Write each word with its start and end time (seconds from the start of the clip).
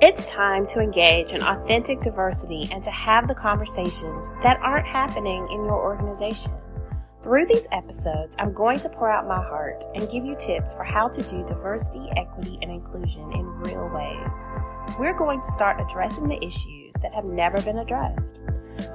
It's 0.00 0.30
time 0.30 0.64
to 0.68 0.78
engage 0.78 1.32
in 1.32 1.42
authentic 1.42 1.98
diversity 1.98 2.68
and 2.70 2.84
to 2.84 2.90
have 2.92 3.26
the 3.26 3.34
conversations 3.34 4.30
that 4.44 4.56
aren't 4.62 4.86
happening 4.86 5.48
in 5.50 5.64
your 5.64 5.74
organization. 5.74 6.52
Through 7.20 7.46
these 7.46 7.66
episodes, 7.72 8.36
I'm 8.38 8.52
going 8.52 8.78
to 8.78 8.88
pour 8.90 9.10
out 9.10 9.26
my 9.26 9.42
heart 9.42 9.82
and 9.96 10.08
give 10.08 10.24
you 10.24 10.36
tips 10.36 10.72
for 10.72 10.84
how 10.84 11.08
to 11.08 11.22
do 11.22 11.44
diversity, 11.44 12.06
equity, 12.16 12.60
and 12.62 12.70
inclusion 12.70 13.32
in 13.32 13.44
real 13.58 13.88
ways. 13.88 14.48
We're 15.00 15.18
going 15.18 15.40
to 15.40 15.46
start 15.46 15.80
addressing 15.80 16.28
the 16.28 16.44
issues 16.44 16.94
that 17.02 17.12
have 17.12 17.24
never 17.24 17.60
been 17.60 17.78
addressed. 17.78 18.38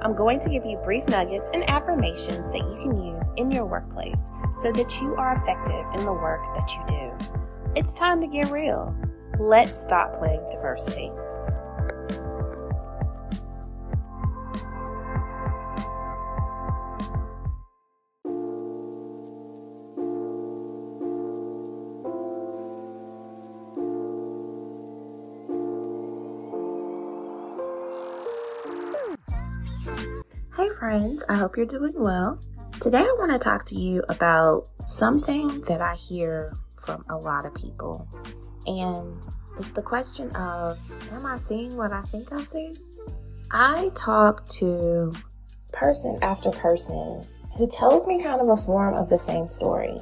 I'm 0.00 0.14
going 0.14 0.40
to 0.40 0.48
give 0.48 0.64
you 0.64 0.78
brief 0.78 1.06
nuggets 1.06 1.50
and 1.52 1.68
affirmations 1.68 2.48
that 2.48 2.60
you 2.60 2.78
can 2.80 2.98
use 3.04 3.30
in 3.36 3.50
your 3.50 3.66
workplace 3.66 4.30
so 4.56 4.72
that 4.72 5.02
you 5.02 5.14
are 5.16 5.36
effective 5.36 5.84
in 6.00 6.06
the 6.06 6.14
work 6.14 6.46
that 6.54 6.72
you 6.72 6.82
do. 6.88 7.34
It's 7.76 7.92
time 7.92 8.22
to 8.22 8.26
get 8.26 8.50
real. 8.50 8.96
Let's 9.38 9.76
stop 9.76 10.12
playing 10.14 10.46
diversity. 10.50 11.10
Hey 30.56 30.68
friends, 30.78 31.24
I 31.28 31.34
hope 31.34 31.56
you're 31.56 31.66
doing 31.66 31.94
well. 31.96 32.40
Today 32.80 32.98
I 32.98 33.16
want 33.18 33.32
to 33.32 33.38
talk 33.38 33.64
to 33.66 33.76
you 33.76 34.04
about 34.08 34.68
something 34.84 35.60
that 35.62 35.80
I 35.80 35.96
hear 35.96 36.54
from 36.76 37.04
a 37.08 37.16
lot 37.16 37.46
of 37.46 37.54
people 37.54 38.08
and 38.66 39.26
it's 39.58 39.72
the 39.72 39.82
question 39.82 40.34
of, 40.34 40.78
am 41.12 41.26
I 41.26 41.36
seeing 41.36 41.76
what 41.76 41.92
I 41.92 42.02
think 42.02 42.32
I 42.32 42.42
see? 42.42 42.74
I 43.50 43.90
talk 43.94 44.46
to 44.60 45.12
person 45.72 46.18
after 46.22 46.50
person 46.50 47.22
who 47.56 47.68
tells 47.68 48.06
me 48.06 48.22
kind 48.22 48.40
of 48.40 48.48
a 48.48 48.56
form 48.56 48.94
of 48.94 49.08
the 49.08 49.18
same 49.18 49.46
story. 49.46 49.98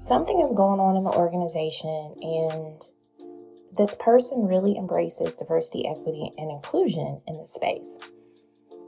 Something 0.00 0.40
is 0.40 0.52
going 0.52 0.80
on 0.80 0.96
in 0.96 1.04
the 1.04 1.10
organization, 1.10 2.14
and 2.20 2.82
this 3.76 3.94
person 3.96 4.46
really 4.46 4.76
embraces 4.76 5.36
diversity, 5.36 5.86
equity, 5.86 6.30
and 6.38 6.50
inclusion 6.50 7.20
in 7.26 7.34
the 7.34 7.46
space. 7.46 7.98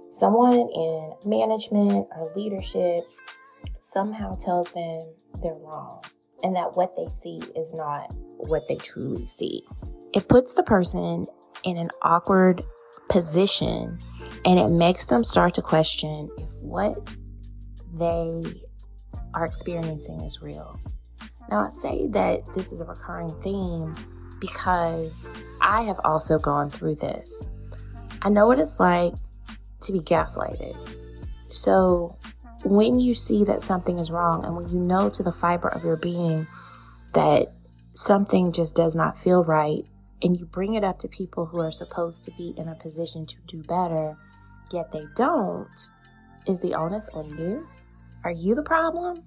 Someone 0.09 0.55
in 0.55 1.13
management 1.25 2.07
or 2.17 2.33
leadership 2.37 3.05
somehow 3.81 4.37
tells 4.37 4.71
them 4.73 5.03
they're 5.43 5.55
wrong 5.55 6.03
and 6.43 6.55
that 6.55 6.77
what 6.77 6.95
they 6.97 7.07
see 7.07 7.41
is 7.57 7.75
not 7.75 8.15
what 8.49 8.67
they 8.69 8.77
truly 8.77 9.27
see. 9.27 9.65
It 10.13 10.29
puts 10.29 10.55
the 10.55 10.63
person 10.63 11.27
in 11.65 11.77
an 11.77 11.91
awkward 12.03 12.63
position 13.09 13.99
and 14.45 14.59
it 14.59 14.69
makes 14.69 15.07
them 15.07 15.25
start 15.25 15.55
to 15.55 15.63
question 15.63 16.31
if 16.39 16.51
what 16.61 17.17
they 17.95 18.43
are 19.35 19.45
experiencing 19.45 20.21
is 20.21 20.43
real. 20.43 20.79
Now, 21.51 21.65
I 21.65 21.69
say 21.69 22.07
that 22.09 22.41
this 22.55 22.73
is 22.73 22.81
a 22.81 22.85
recurring 22.85 23.35
theme 23.41 23.95
because 24.41 25.29
I 25.61 25.83
have 25.83 26.01
also 26.05 26.39
gone 26.39 26.71
through 26.71 26.97
this. 26.97 27.49
I 28.23 28.29
know 28.31 28.47
what 28.47 28.59
it's 28.59 28.81
like 28.81 29.15
to 29.83 29.93
be 29.93 30.01
gaslighted. 30.01 30.77
So, 31.51 32.17
when 32.65 32.99
you 32.99 33.13
see 33.13 33.45
that 33.45 33.63
something 33.63 33.99
is 33.99 34.11
wrong 34.11 34.45
and 34.45 34.57
when 34.57 34.69
you 34.71 34.79
know 34.79 35.11
to 35.11 35.23
the 35.23 35.33
fiber 35.33 35.69
of 35.69 35.85
your 35.85 35.99
being 35.99 36.47
that 37.13 37.49
something 37.95 38.53
just 38.53 38.75
does 38.75 38.95
not 38.95 39.17
feel 39.17 39.45
right 39.45 39.87
and 40.23 40.39
you 40.39 40.47
bring 40.47 40.75
it 40.75 40.85
up 40.85 40.99
to 40.99 41.09
people 41.09 41.47
who 41.47 41.61
are 41.61 41.71
supposed 41.71 42.25
to 42.25 42.33
be 42.33 42.55
in 42.57 42.69
a 42.69 42.75
position 42.75 43.27
to 43.27 43.37
do 43.47 43.63
better, 43.63 44.17
yet 44.73 44.91
they 44.91 45.05
don't, 45.15 45.89
is 46.47 46.61
the 46.61 46.75
onus 46.75 47.09
on 47.11 47.37
you? 47.39 47.67
Are 48.25 48.33
you 48.33 48.55
the 48.55 48.63
problem? 48.63 49.23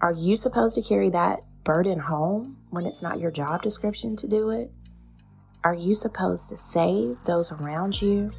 Are 0.00 0.12
you 0.12 0.36
supposed 0.36 0.74
to 0.74 0.82
carry 0.82 1.10
that 1.10 1.40
burden 1.62 1.98
home 1.98 2.58
when 2.70 2.86
it's 2.86 3.02
not 3.02 3.20
your 3.20 3.30
job 3.30 3.62
description 3.62 4.16
to 4.16 4.26
do 4.26 4.50
it? 4.50 4.70
Are 5.62 5.74
you 5.74 5.94
supposed 5.94 6.48
to 6.48 6.56
save 6.56 7.18
those 7.24 7.52
around 7.52 8.02
you? 8.02 8.32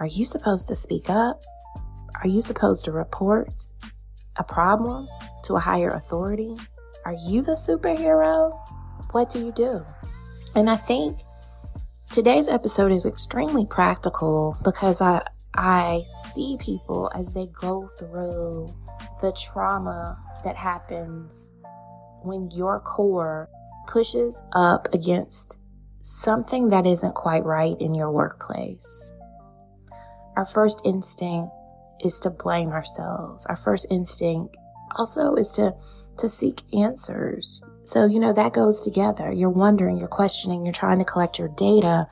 Are 0.00 0.06
you 0.06 0.26
supposed 0.26 0.68
to 0.68 0.76
speak 0.76 1.08
up? 1.08 1.40
Are 2.22 2.28
you 2.28 2.42
supposed 2.42 2.84
to 2.84 2.92
report 2.92 3.48
a 4.36 4.44
problem 4.44 5.08
to 5.44 5.54
a 5.54 5.60
higher 5.60 5.88
authority? 5.88 6.54
Are 7.06 7.14
you 7.26 7.40
the 7.40 7.52
superhero? 7.52 8.52
What 9.12 9.30
do 9.30 9.44
you 9.44 9.52
do? 9.52 9.84
And 10.54 10.68
I 10.68 10.76
think 10.76 11.18
today's 12.10 12.48
episode 12.48 12.92
is 12.92 13.06
extremely 13.06 13.66
practical 13.66 14.56
because 14.64 15.00
I 15.00 15.22
I 15.54 16.02
see 16.04 16.56
people 16.60 17.10
as 17.14 17.32
they 17.32 17.48
go 17.48 17.88
through 17.98 18.72
the 19.20 19.32
trauma 19.32 20.16
that 20.44 20.56
happens 20.56 21.50
when 22.22 22.50
your 22.52 22.78
core 22.78 23.48
pushes 23.86 24.40
up 24.52 24.92
against 24.94 25.60
something 26.02 26.70
that 26.70 26.86
isn't 26.86 27.14
quite 27.14 27.44
right 27.44 27.76
in 27.80 27.94
your 27.94 28.12
workplace. 28.12 29.12
Our 30.36 30.44
first 30.44 30.82
instinct 30.84 31.50
is 32.04 32.20
to 32.20 32.30
blame 32.30 32.70
ourselves. 32.70 33.44
Our 33.46 33.56
first 33.56 33.86
instinct 33.90 34.56
also 34.96 35.34
is 35.34 35.52
to 35.52 35.74
to 36.18 36.28
seek 36.28 36.62
answers. 36.72 37.62
So, 37.88 38.04
you 38.04 38.20
know, 38.20 38.34
that 38.34 38.52
goes 38.52 38.84
together. 38.84 39.32
You're 39.32 39.48
wondering, 39.48 39.96
you're 39.96 40.08
questioning, 40.08 40.62
you're 40.62 40.74
trying 40.74 40.98
to 40.98 41.06
collect 41.06 41.38
your 41.38 41.48
data, 41.48 42.06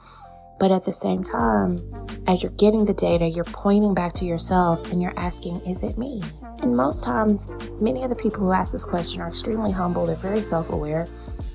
but 0.58 0.70
at 0.70 0.86
the 0.86 0.92
same 0.94 1.22
time, 1.22 1.78
as 2.26 2.42
you're 2.42 2.52
getting 2.52 2.86
the 2.86 2.94
data, 2.94 3.28
you're 3.28 3.44
pointing 3.44 3.92
back 3.92 4.14
to 4.14 4.24
yourself 4.24 4.90
and 4.90 5.02
you're 5.02 5.12
asking, 5.18 5.56
is 5.66 5.82
it 5.82 5.98
me? 5.98 6.22
And 6.62 6.74
most 6.74 7.04
times, 7.04 7.50
many 7.78 8.04
of 8.04 8.08
the 8.08 8.16
people 8.16 8.42
who 8.42 8.52
ask 8.52 8.72
this 8.72 8.86
question 8.86 9.20
are 9.20 9.28
extremely 9.28 9.70
humble, 9.70 10.06
they're 10.06 10.16
very 10.16 10.40
self 10.40 10.70
aware, 10.70 11.06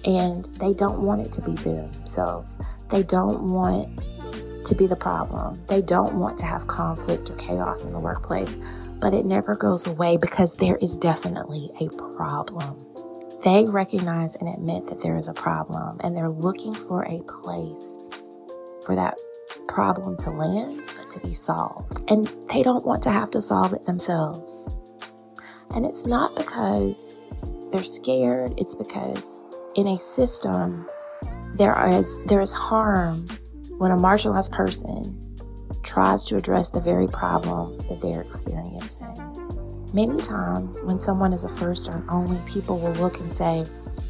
and 0.05 0.45
they 0.59 0.75
don't 0.75 1.01
want 1.01 1.21
it 1.21 1.31
to 1.31 1.41
be 1.41 1.53
themselves. 1.53 2.59
They 2.89 3.01
don't 3.01 3.51
want 3.51 4.11
to 4.65 4.75
be 4.75 4.85
the 4.85 4.95
problem. 4.95 5.63
They 5.65 5.81
don't 5.81 6.13
want 6.13 6.37
to 6.37 6.45
have 6.45 6.67
conflict 6.67 7.31
or 7.31 7.35
chaos 7.37 7.85
in 7.85 7.91
the 7.91 7.99
workplace, 7.99 8.55
but 8.99 9.15
it 9.15 9.25
never 9.25 9.55
goes 9.55 9.87
away 9.87 10.17
because 10.17 10.57
there 10.57 10.75
is 10.75 10.95
definitely 10.95 11.71
a 11.79 11.89
problem. 11.89 12.90
They 13.43 13.65
recognize 13.65 14.35
and 14.35 14.47
admit 14.47 14.85
that 14.87 15.01
there 15.01 15.15
is 15.15 15.27
a 15.27 15.33
problem 15.33 15.99
and 16.03 16.15
they're 16.15 16.29
looking 16.29 16.75
for 16.75 17.03
a 17.03 17.21
place 17.23 17.97
for 18.85 18.95
that 18.95 19.17
problem 19.67 20.15
to 20.17 20.29
land, 20.29 20.87
but 20.97 21.09
to 21.09 21.19
be 21.21 21.33
solved. 21.33 22.01
And 22.07 22.27
they 22.49 22.61
don't 22.61 22.85
want 22.85 23.01
to 23.03 23.09
have 23.09 23.31
to 23.31 23.41
solve 23.41 23.73
it 23.73 23.85
themselves. 23.85 24.69
And 25.73 25.85
it's 25.85 26.05
not 26.05 26.35
because 26.35 27.25
they're 27.71 27.83
scared, 27.83 28.53
it's 28.57 28.75
because 28.75 29.43
in 29.75 29.87
a 29.87 29.97
system, 29.97 30.87
there 31.55 31.75
is, 31.87 32.19
there 32.25 32.41
is 32.41 32.53
harm 32.53 33.27
when 33.77 33.91
a 33.91 33.97
marginalized 33.97 34.51
person 34.51 35.17
tries 35.81 36.25
to 36.25 36.37
address 36.37 36.69
the 36.69 36.79
very 36.79 37.07
problem 37.07 37.77
that 37.89 38.01
they're 38.01 38.21
experiencing. 38.21 39.50
Many 39.93 40.21
times, 40.21 40.83
when 40.83 40.99
someone 40.99 41.33
is 41.33 41.43
a 41.43 41.49
first 41.49 41.89
or 41.89 41.97
an 41.97 42.05
only, 42.07 42.39
people 42.49 42.79
will 42.79 42.93
look 42.93 43.19
and 43.19 43.31
say, 43.31 43.65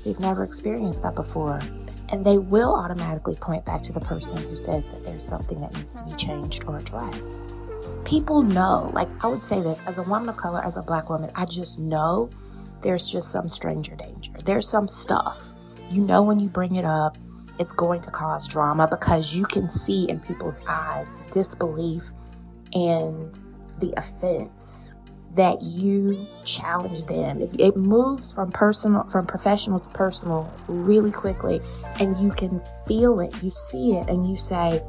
We've 0.05 0.19
never 0.19 0.43
experienced 0.43 1.01
that 1.01 1.15
before. 1.15 1.59
And 2.09 2.23
they 2.23 2.37
will 2.37 2.75
automatically 2.75 3.35
point 3.35 3.65
back 3.65 3.81
to 3.83 3.93
the 3.93 3.99
person 3.99 4.37
who 4.37 4.55
says 4.55 4.85
that 4.87 5.03
there's 5.03 5.25
something 5.25 5.59
that 5.61 5.73
needs 5.73 5.99
to 6.01 6.05
be 6.07 6.13
changed 6.13 6.65
or 6.67 6.77
addressed. 6.77 7.55
People 8.05 8.43
know, 8.43 8.91
like 8.93 9.09
I 9.23 9.27
would 9.27 9.43
say 9.43 9.59
this 9.61 9.81
as 9.87 9.97
a 9.97 10.03
woman 10.03 10.29
of 10.29 10.37
color, 10.37 10.63
as 10.63 10.77
a 10.77 10.83
black 10.83 11.09
woman, 11.09 11.31
I 11.35 11.45
just 11.45 11.79
know 11.79 12.29
there's 12.81 13.09
just 13.09 13.31
some 13.31 13.47
stranger 13.47 13.95
danger. 13.95 14.33
There's 14.45 14.67
some 14.67 14.87
stuff. 14.87 15.53
You 15.89 16.03
know, 16.03 16.21
when 16.21 16.39
you 16.39 16.47
bring 16.47 16.75
it 16.75 16.85
up, 16.85 17.17
it's 17.59 17.71
going 17.71 18.01
to 18.01 18.11
cause 18.11 18.47
drama 18.47 18.87
because 18.89 19.33
you 19.33 19.45
can 19.45 19.67
see 19.69 20.09
in 20.09 20.19
people's 20.19 20.59
eyes 20.67 21.11
the 21.11 21.31
disbelief 21.31 22.11
and 22.73 23.43
the 23.79 23.93
offense 23.97 24.93
that 25.35 25.61
you 25.61 26.27
challenge 26.43 27.05
them. 27.05 27.41
It, 27.41 27.59
it, 27.59 27.77
moves 27.77 28.31
from 28.31 28.51
personal, 28.51 29.03
from 29.05 29.25
professional 29.25 29.79
to 29.79 29.89
personal 29.89 30.51
really 30.67 31.11
quickly, 31.11 31.61
and 31.99 32.17
you 32.17 32.31
can 32.31 32.61
feel 32.87 33.19
it. 33.19 33.41
You 33.41 33.49
see 33.49 33.93
it, 33.93 34.07
and 34.09 34.29
you 34.29 34.35
say, 34.35 34.83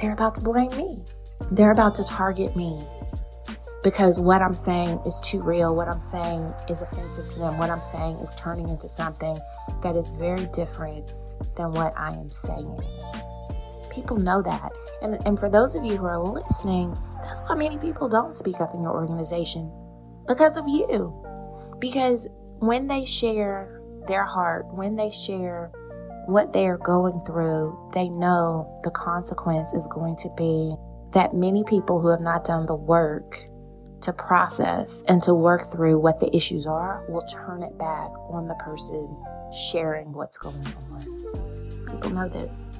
"They're 0.00 0.12
about 0.12 0.34
to 0.36 0.40
blame 0.42 0.76
me. 0.76 1.04
They're 1.50 1.72
about 1.72 1.94
to 1.96 2.04
target 2.04 2.56
me." 2.56 2.82
Because 3.84 4.18
what 4.18 4.40
I'm 4.40 4.56
saying 4.56 5.00
is 5.04 5.20
too 5.20 5.42
real. 5.42 5.76
What 5.76 5.88
I'm 5.88 6.00
saying 6.00 6.52
is 6.70 6.80
offensive 6.80 7.28
to 7.28 7.38
them. 7.38 7.58
What 7.58 7.68
I'm 7.68 7.82
saying 7.82 8.16
is 8.16 8.34
turning 8.34 8.70
into 8.70 8.88
something 8.88 9.38
that 9.82 9.94
is 9.94 10.10
very 10.12 10.46
different 10.46 11.14
than 11.54 11.72
what 11.72 11.92
I 11.94 12.14
am 12.14 12.30
saying. 12.30 12.80
People 13.90 14.16
know 14.16 14.40
that. 14.40 14.72
And, 15.02 15.18
and 15.26 15.38
for 15.38 15.50
those 15.50 15.74
of 15.74 15.84
you 15.84 15.98
who 15.98 16.06
are 16.06 16.18
listening, 16.18 16.96
that's 17.22 17.42
why 17.42 17.56
many 17.56 17.76
people 17.76 18.08
don't 18.08 18.34
speak 18.34 18.58
up 18.58 18.74
in 18.74 18.80
your 18.80 18.92
organization 18.92 19.70
because 20.26 20.56
of 20.56 20.66
you. 20.66 21.12
Because 21.78 22.28
when 22.58 22.86
they 22.86 23.04
share 23.04 23.80
their 24.06 24.24
heart, 24.24 24.66
when 24.72 24.96
they 24.96 25.10
share 25.10 25.70
what 26.26 26.52
they 26.52 26.66
are 26.66 26.78
going 26.78 27.20
through, 27.20 27.90
they 27.92 28.08
know 28.08 28.80
the 28.84 28.90
consequence 28.90 29.74
is 29.74 29.86
going 29.88 30.16
to 30.16 30.30
be 30.36 30.74
that 31.12 31.34
many 31.34 31.62
people 31.64 32.00
who 32.00 32.08
have 32.08 32.20
not 32.20 32.44
done 32.44 32.66
the 32.66 32.74
work 32.74 33.38
to 34.00 34.12
process 34.12 35.02
and 35.08 35.22
to 35.22 35.34
work 35.34 35.62
through 35.70 35.98
what 35.98 36.20
the 36.20 36.34
issues 36.34 36.66
are 36.66 37.04
will 37.08 37.24
turn 37.26 37.62
it 37.62 37.76
back 37.78 38.10
on 38.28 38.48
the 38.48 38.54
person 38.56 39.16
sharing 39.70 40.12
what's 40.12 40.36
going 40.36 40.66
on. 40.92 41.86
People 41.86 42.10
know 42.10 42.28
this. 42.28 42.78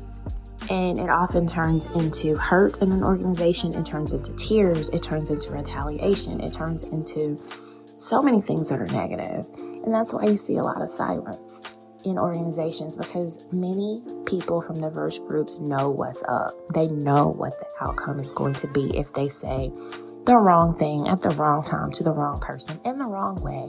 And 0.71 0.99
it 0.99 1.11
often 1.11 1.47
turns 1.47 1.87
into 1.89 2.37
hurt 2.37 2.81
in 2.81 2.91
an 2.93 3.03
organization, 3.03 3.75
it 3.75 3.85
turns 3.85 4.13
into 4.13 4.35
tears, 4.35 4.89
it 4.91 5.03
turns 5.03 5.31
into 5.31 5.53
retaliation, 5.53 6.41
it 6.41 6.53
turns 6.53 6.85
into 6.85 7.41
so 7.95 8.23
many 8.23 8.41
things 8.41 8.69
that 8.71 8.81
are 8.81 8.87
negative. 8.87 9.47
And 9.57 9.93
that's 9.93 10.13
why 10.15 10.25
you 10.25 10.37
see 10.37 10.57
a 10.57 10.63
lot 10.63 10.81
of 10.81 10.89
silence 10.89 11.63
in 12.05 12.19
organizations 12.19 12.97
because 12.97 13.45
many 13.53 14.03
people 14.27 14.61
from 14.61 14.81
diverse 14.81 15.19
groups 15.19 15.59
know 15.61 15.91
what's 15.91 16.23
up. 16.25 16.53
They 16.73 16.89
know 16.89 17.29
what 17.29 17.59
the 17.59 17.67
outcome 17.81 18.21
is 18.21 18.33
going 18.33 18.55
to 18.55 18.69
be 18.69 18.97
if 18.97 19.13
they 19.13 19.29
say 19.29 19.71
the 20.25 20.37
wrong 20.37 20.75
thing 20.75 21.09
at 21.09 21.21
the 21.21 21.31
wrong 21.31 21.63
time 21.63 21.91
to 21.93 22.05
the 22.05 22.13
wrong 22.13 22.41
person 22.41 22.81
in 22.85 22.99
the 22.99 23.07
wrong 23.07 23.41
way. 23.43 23.69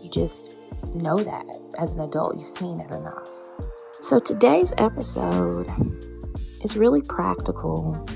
You 0.00 0.10
just 0.10 0.52
know 0.94 1.18
that 1.18 1.46
as 1.78 1.94
an 1.94 2.02
adult, 2.02 2.38
you've 2.38 2.48
seen 2.48 2.80
it 2.80 2.90
enough. 2.90 3.28
So 4.00 4.20
today's 4.20 4.72
episode 4.78 5.68
is 6.62 6.76
really 6.76 7.02
practical, 7.02 8.06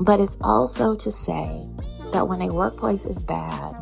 but 0.00 0.20
it's 0.20 0.38
also 0.40 0.94
to 0.96 1.10
say 1.10 1.66
that 2.12 2.26
when 2.26 2.42
a 2.42 2.52
workplace 2.52 3.06
is 3.06 3.22
bad, 3.22 3.74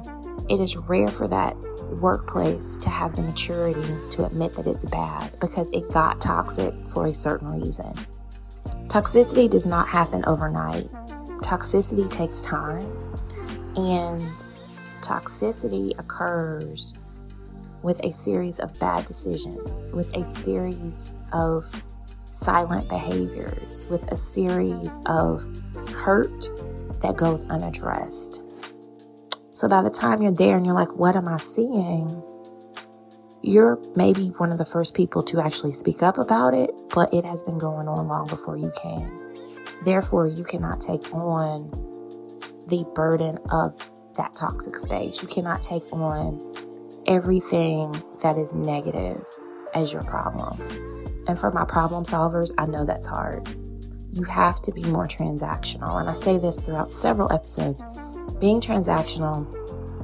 it 0.49 0.61
is 0.61 0.77
rare 0.77 1.09
for 1.09 1.29
that 1.29 1.57
workplace 2.01 2.79
to 2.79 2.89
have 2.89 3.17
the 3.17 3.23
maturity 3.23 3.95
to 4.11 4.25
admit 4.25 4.55
that 4.55 4.67
it's 4.67 4.85
bad 4.85 5.39
because 5.41 5.71
it 5.71 5.91
got 5.91 6.21
toxic 6.21 6.75
for 6.89 7.07
a 7.07 7.15
certain 7.15 7.61
reason. 7.61 7.93
Toxicity 8.89 9.49
does 9.49 9.67
not 9.67 9.89
happen 9.89 10.25
overnight. 10.27 10.91
Toxicity 11.43 12.11
takes 12.11 12.41
time, 12.41 12.83
and 13.77 14.47
toxicity 15.01 15.93
occurs 15.99 16.95
with 17.83 18.01
a 18.05 18.13
series 18.13 18.59
of 18.59 18.77
bad 18.79 19.05
decisions, 19.05 19.91
with 19.93 20.15
a 20.17 20.25
series 20.25 21.15
of 21.33 21.71
silent 22.29 22.89
behaviors, 22.89 23.87
with 23.89 24.11
a 24.13 24.17
series 24.17 24.99
of 25.07 25.45
hurt 25.91 26.49
that 27.03 27.17
goes 27.17 27.45
unaddressed. 27.45 28.43
So 29.53 29.69
by 29.69 29.83
the 29.83 29.91
time 29.91 30.21
you're 30.21 30.33
there 30.33 30.57
and 30.57 30.67
you're 30.67 30.75
like, 30.75 30.95
what 30.97 31.17
am 31.17 31.29
I 31.29 31.39
seeing? 31.39 32.23
You're 33.43 33.79
maybe 33.95 34.29
one 34.39 34.51
of 34.51 34.59
the 34.59 34.65
first 34.65 34.95
people 34.95 35.23
to 35.25 35.41
actually 35.41 35.73
speak 35.73 36.03
up 36.03 36.19
about 36.19 36.53
it, 36.53 36.71
but 36.95 37.15
it 37.15 37.25
has 37.25 37.43
been 37.43 37.59
going 37.59 37.89
on 37.89 38.09
long 38.09 38.27
before 38.27 38.57
you 38.57 38.73
can. 38.83 39.11
Therefore, 39.85 40.27
you 40.27 40.43
cannot 40.43 40.81
take 40.81 41.15
on 41.15 41.71
the 42.67 42.85
burden 42.95 43.39
of 43.51 43.79
that 44.17 44.35
toxic 44.35 44.77
stage. 44.77 45.23
You 45.23 45.29
cannot 45.29 45.63
take 45.63 45.85
on 45.93 46.55
everything 47.07 47.95
that 48.23 48.37
is 48.37 48.53
negative 48.53 49.25
as 49.75 49.93
your 49.93 50.03
problem. 50.03 50.57
And 51.27 51.39
for 51.39 51.51
my 51.51 51.65
problem 51.65 52.05
solvers, 52.05 52.53
I 52.59 52.67
know 52.67 52.85
that's 52.85 53.07
hard. 53.07 53.49
You 54.13 54.25
have 54.25 54.63
to 54.63 54.73
be 54.73 54.85
more 54.85 55.07
transactional. 55.07 56.01
And 56.01 56.09
I 56.09 56.13
say 56.13 56.39
this 56.39 56.63
throughout 56.63 56.89
several 56.89 57.33
episodes 57.33 57.85
being 58.41 58.61
transactional 58.61 59.47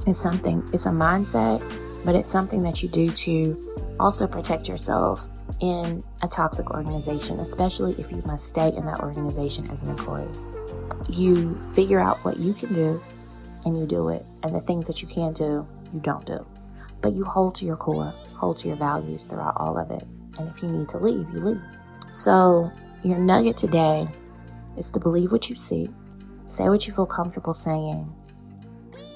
is 0.07 0.19
something, 0.19 0.67
it's 0.73 0.85
a 0.85 0.89
mindset, 0.89 1.61
but 2.03 2.15
it's 2.15 2.29
something 2.29 2.63
that 2.63 2.83
you 2.83 2.89
do 2.89 3.09
to 3.11 3.95
also 3.99 4.27
protect 4.27 4.67
yourself 4.67 5.27
in 5.59 6.03
a 6.21 6.27
toxic 6.27 6.71
organization, 6.71 7.39
especially 7.39 7.93
if 7.93 8.11
you 8.11 8.21
must 8.25 8.49
stay 8.49 8.73
in 8.75 8.85
that 8.85 8.99
organization 8.99 9.69
as 9.71 9.83
an 9.83 9.89
employee. 9.89 10.27
You 11.09 11.61
figure 11.73 11.99
out 11.99 12.17
what 12.25 12.37
you 12.37 12.53
can 12.53 12.73
do 12.73 13.01
and 13.65 13.79
you 13.79 13.85
do 13.85 14.09
it, 14.09 14.25
and 14.43 14.53
the 14.53 14.59
things 14.59 14.87
that 14.87 15.01
you 15.01 15.07
can't 15.07 15.35
do, 15.35 15.65
you 15.93 15.99
don't 16.01 16.25
do. 16.25 16.45
But 17.01 17.13
you 17.13 17.23
hold 17.23 17.55
to 17.55 17.65
your 17.65 17.77
core, 17.77 18.13
hold 18.35 18.57
to 18.57 18.67
your 18.67 18.75
values 18.77 19.23
throughout 19.23 19.53
all 19.55 19.77
of 19.77 19.89
it. 19.91 20.03
And 20.37 20.49
if 20.49 20.61
you 20.61 20.69
need 20.69 20.89
to 20.89 20.97
leave, 20.97 21.29
you 21.33 21.39
leave. 21.39 21.61
So, 22.11 22.71
your 23.03 23.17
nugget 23.17 23.57
today 23.57 24.07
is 24.77 24.91
to 24.91 24.99
believe 24.99 25.31
what 25.31 25.49
you 25.49 25.55
see, 25.55 25.89
say 26.45 26.69
what 26.69 26.87
you 26.87 26.93
feel 26.93 27.05
comfortable 27.05 27.53
saying, 27.53 28.11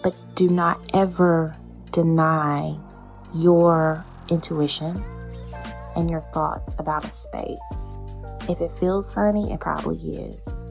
but 0.03 0.15
do 0.35 0.49
not 0.49 0.79
ever 0.93 1.55
deny 1.91 2.77
your 3.33 4.03
intuition 4.29 5.01
and 5.95 6.09
your 6.09 6.21
thoughts 6.33 6.75
about 6.79 7.05
a 7.05 7.11
space. 7.11 7.97
If 8.49 8.61
it 8.61 8.71
feels 8.71 9.13
funny, 9.13 9.51
it 9.51 9.59
probably 9.59 10.17
is. 10.17 10.65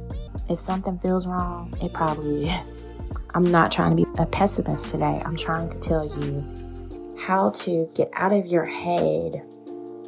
If 0.48 0.58
something 0.58 0.98
feels 0.98 1.26
wrong, 1.26 1.74
it 1.82 1.92
probably 1.92 2.48
is. 2.48 2.86
I'm 3.34 3.50
not 3.50 3.70
trying 3.70 3.96
to 3.96 3.96
be 3.96 4.08
a 4.18 4.26
pessimist 4.26 4.88
today. 4.88 5.20
I'm 5.24 5.36
trying 5.36 5.68
to 5.68 5.78
tell 5.78 6.06
you 6.06 6.44
how 7.18 7.50
to 7.50 7.90
get 7.94 8.10
out 8.14 8.32
of 8.32 8.46
your 8.46 8.64
head 8.64 9.42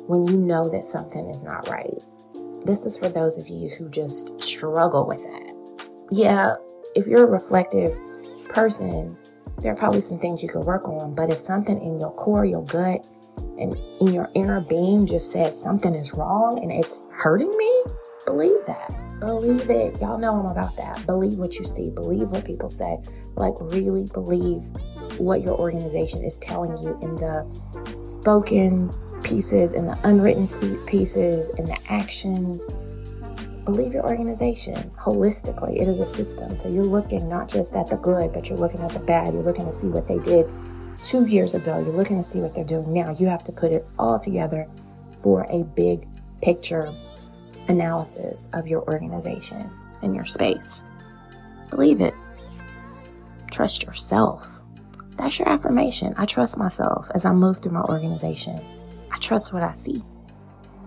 when 0.09 0.27
you 0.27 0.39
know 0.39 0.69
that 0.71 0.87
something 0.87 1.29
is 1.29 1.45
not 1.45 1.69
right. 1.69 2.03
This 2.65 2.85
is 2.85 2.99
for 2.99 3.09
those 3.09 3.39
of 3.39 3.49
you 3.49 3.69
who 3.69 3.89
just 3.91 4.41
struggle 4.41 5.07
with 5.07 5.23
that. 5.23 5.55
Yeah, 6.11 6.57
if 6.97 7.07
you're 7.07 7.25
a 7.25 7.31
reflective 7.31 7.97
person, 8.49 9.17
there 9.59 9.73
are 9.73 9.77
probably 9.77 10.01
some 10.01 10.19
things 10.19 10.43
you 10.43 10.49
could 10.49 10.65
work 10.65 10.89
on. 10.89 11.15
But 11.15 11.31
if 11.31 11.39
something 11.39 11.81
in 11.81 12.01
your 12.01 12.13
core, 12.13 12.47
your 12.47 12.65
gut, 12.65 13.07
and 13.59 13.77
in 14.01 14.09
your 14.09 14.31
inner 14.35 14.63
being 14.63 15.07
just 15.07 15.31
says 15.31 15.61
something 15.61 15.95
is 15.95 16.15
wrong 16.15 16.63
and 16.63 16.73
it's 16.73 17.03
hurting 17.13 17.55
me, 17.57 17.85
believe 18.25 18.65
that. 18.67 18.91
Believe 19.21 19.69
it. 19.69 20.01
Y'all 20.01 20.19
know 20.19 20.39
I'm 20.39 20.47
about 20.47 20.77
that. 20.77 21.05
Believe 21.07 21.39
what 21.39 21.59
you 21.59 21.65
see. 21.65 21.91
Believe 21.91 22.31
what 22.31 22.45
people 22.45 22.69
say. 22.69 22.97
Like, 23.35 23.55
really 23.61 24.05
believe 24.15 24.63
what 25.19 25.43
your 25.43 25.59
organization 25.59 26.25
is 26.25 26.39
telling 26.39 26.77
you 26.79 26.99
in 27.03 27.17
the 27.17 27.45
spoken 27.99 28.91
pieces, 29.29 29.73
and 29.73 29.89
the 29.89 29.99
unwritten 30.05 30.47
pieces, 30.87 31.51
and 31.59 31.69
the 31.69 31.79
actions 31.89 32.67
believe 33.65 33.93
your 33.93 34.05
organization 34.05 34.91
holistically. 34.99 35.79
It 35.79 35.89
is 35.89 36.01
a 36.01 36.05
system. 36.05 36.57
So 36.57 36.71
you're 36.71 36.85
looking 36.85 37.29
not 37.29 37.49
just 37.49 37.77
at 37.77 37.89
the 37.89 37.97
good, 37.97 38.33
but 38.33 38.49
you're 38.49 38.59
looking 38.59 38.81
at 38.81 38.93
the 38.93 38.99
bad. 38.99 39.35
You're 39.35 39.43
looking 39.43 39.67
to 39.67 39.73
see 39.73 39.89
what 39.89 40.09
they 40.09 40.19
did 40.19 40.49
two 41.05 41.27
years 41.27 41.55
ago. 41.55 41.79
You're 41.79 41.95
looking 41.95 42.17
to 42.17 42.23
see 42.23 42.41
what 42.41 42.55
they're 42.55 42.65
doing 42.65 42.93
now. 42.95 43.15
You 43.19 43.27
have 43.27 43.45
to 43.45 43.53
put 43.53 43.73
it 43.73 43.87
all 43.99 44.19
together 44.19 44.67
for 45.19 45.47
a 45.51 45.65
big 45.65 46.09
picture 46.41 46.91
analysis 47.69 48.49
of 48.55 48.67
your 48.67 48.83
organization 48.91 49.71
and 50.03 50.15
your 50.15 50.25
space. 50.25 50.83
Believe 51.69 52.01
it. 52.01 52.15
Trust 53.51 53.85
yourself. 53.85 54.63
That's 55.17 55.39
your 55.39 55.49
affirmation. 55.49 56.15
I 56.17 56.25
trust 56.25 56.57
myself 56.57 57.11
as 57.15 57.27
I 57.27 57.33
move 57.33 57.59
through 57.59 57.73
my 57.73 57.83
organization. 57.83 58.59
I 59.13 59.19
trust 59.19 59.53
what 59.53 59.63
I 59.63 59.73
see. 59.73 60.03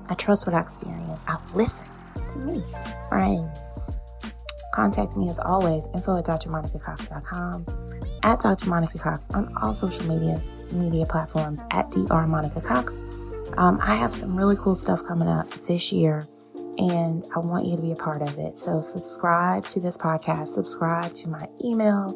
I 0.10 0.14
trust 0.16 0.46
what 0.46 0.56
I 0.56 0.62
experience. 0.62 1.24
I 1.28 1.38
listen 1.54 1.88
to 2.30 2.40
me, 2.40 2.64
friends. 3.10 3.96
Contact 4.74 5.18
me 5.18 5.30
as 5.30 5.38
always, 5.40 5.88
info 5.94 6.18
at 6.18 6.26
drmonicacox.com, 6.26 7.66
at 8.24 8.40
Dr. 8.40 8.70
Monica 8.70 8.98
Cox 8.98 9.30
on 9.32 9.54
all 9.58 9.74
social 9.74 10.06
medias, 10.08 10.50
media 10.72 11.06
platforms, 11.06 11.64
at 11.72 11.92
Dr. 11.92 12.28
Monica 12.28 12.62
Cox. 12.62 13.00
Um, 13.58 13.80
I 13.82 13.96
have 13.96 14.16
some 14.16 14.36
really 14.36 14.56
cool 14.56 14.76
stuff 14.76 15.04
coming 15.06 15.28
up 15.28 15.50
this 15.66 15.92
year, 15.92 16.26
and 16.78 17.26
I 17.36 17.40
want 17.40 17.66
you 17.66 17.76
to 17.76 17.82
be 17.82 17.92
a 17.92 17.96
part 17.96 18.22
of 18.22 18.38
it. 18.38 18.58
So, 18.58 18.82
subscribe 18.82 19.66
to 19.68 19.82
this 19.82 19.98
podcast, 19.98 20.48
subscribe 20.48 21.14
to 21.16 21.30
my 21.30 21.48
email 21.64 22.16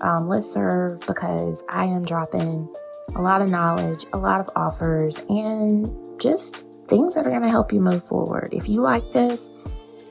um, 0.00 0.28
list 0.28 0.52
serve 0.52 1.00
because 1.06 1.62
I 1.68 1.84
am 1.84 2.04
dropping 2.04 2.68
a 3.14 3.22
lot 3.22 3.42
of 3.42 3.48
knowledge, 3.48 4.06
a 4.12 4.18
lot 4.18 4.40
of 4.40 4.50
offers, 4.56 5.18
and 5.28 5.90
just 6.20 6.64
things 6.88 7.14
that 7.14 7.26
are 7.26 7.30
going 7.30 7.42
to 7.42 7.48
help 7.48 7.72
you 7.72 7.80
move 7.80 8.04
forward. 8.04 8.52
If 8.52 8.68
you 8.68 8.80
like 8.80 9.12
this, 9.12 9.50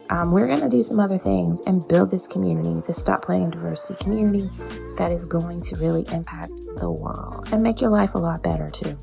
um, 0.09 0.31
we're 0.31 0.47
going 0.47 0.61
to 0.61 0.69
do 0.69 0.83
some 0.83 0.99
other 0.99 1.17
things 1.17 1.61
and 1.61 1.87
build 1.87 2.11
this 2.11 2.27
community, 2.27 2.81
the 2.85 2.93
Stop 2.93 3.23
Playing 3.23 3.51
Diversity 3.51 4.01
community 4.03 4.49
that 4.97 5.11
is 5.11 5.25
going 5.25 5.61
to 5.61 5.75
really 5.77 6.05
impact 6.11 6.53
the 6.77 6.91
world 6.91 7.47
and 7.51 7.63
make 7.63 7.81
your 7.81 7.89
life 7.89 8.15
a 8.15 8.17
lot 8.17 8.43
better 8.43 8.69
too. 8.69 8.97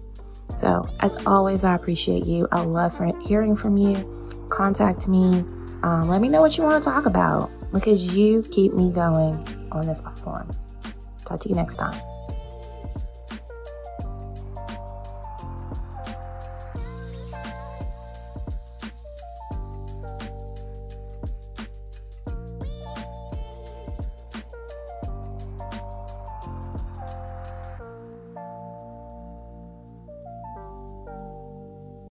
So, 0.57 0.89
as 1.01 1.17
always, 1.27 1.65
I 1.65 1.75
appreciate 1.75 2.27
you. 2.27 2.47
I 2.53 2.61
love 2.61 3.01
hearing 3.23 3.57
from 3.57 3.77
you. 3.77 4.47
Contact 4.51 5.09
me. 5.09 5.41
Um, 5.83 6.09
let 6.09 6.21
me 6.21 6.29
know 6.29 6.41
what 6.41 6.59
you 6.59 6.65
want 6.65 6.83
to 6.83 6.91
talk 6.91 7.07
about 7.07 7.51
because 7.73 8.15
you 8.15 8.43
keep 8.51 8.73
me 8.73 8.91
going 8.91 9.69
on 9.73 9.87
this 9.87 10.03
platform. 10.03 10.51
Talk 11.25 11.41
to 11.41 11.49
you 11.49 11.55
next 11.55 11.77
time. 11.77 11.99